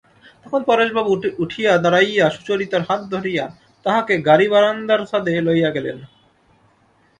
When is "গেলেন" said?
5.75-5.97